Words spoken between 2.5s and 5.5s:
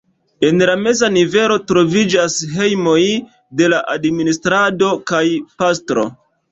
hejmoj de la administrado kaj